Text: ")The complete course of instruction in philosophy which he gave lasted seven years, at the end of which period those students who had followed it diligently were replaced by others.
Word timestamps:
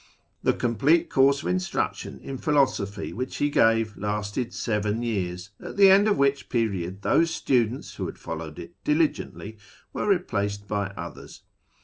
")The 0.43 0.53
complete 0.53 1.11
course 1.11 1.43
of 1.43 1.47
instruction 1.47 2.19
in 2.23 2.39
philosophy 2.39 3.13
which 3.13 3.35
he 3.37 3.51
gave 3.51 3.95
lasted 3.97 4.51
seven 4.51 5.03
years, 5.03 5.51
at 5.59 5.77
the 5.77 5.91
end 5.91 6.07
of 6.07 6.17
which 6.17 6.49
period 6.49 7.03
those 7.03 7.29
students 7.31 7.97
who 7.97 8.07
had 8.07 8.17
followed 8.17 8.57
it 8.57 8.73
diligently 8.83 9.59
were 9.93 10.07
replaced 10.09 10.67
by 10.67 10.87
others. 10.97 11.43